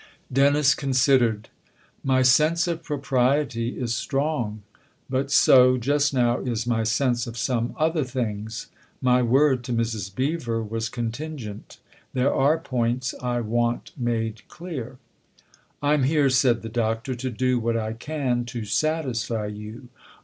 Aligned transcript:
Dennis 0.33 0.73
considered." 0.73 1.49
My 2.11 2.23
sense 2.23 2.67
of 2.67 2.81
propriety 2.81 3.79
is 3.79 3.93
strong; 3.93 4.63
but 5.11 5.29
so 5.29 5.77
just 5.77 6.11
now 6.11 6.39
is 6.39 6.65
my 6.65 6.83
sense 6.83 7.27
of 7.27 7.37
some 7.37 7.75
other 7.77 8.03
things. 8.03 8.65
My 8.99 9.21
word 9.21 9.63
to 9.65 9.73
Mrs. 9.73 10.11
Bccver 10.11 10.67
was 10.67 10.89
con 10.89 11.11
tingent. 11.11 11.77
There 12.13 12.33
are 12.33 12.57
points 12.57 13.13
/want 13.21 13.91
made 13.95 14.41
clear."" 14.47 14.97
I'm 15.83 16.01
here," 16.01 16.31
said 16.31 16.63
the 16.63 16.69
Doctor," 16.69 17.13
to 17.17 17.29
do 17.29 17.59
what 17.59 17.77
I 17.77 17.93
can 17.93 18.43
to 18.45 18.65
satisfy 18.65 19.45
you. 19.45 19.89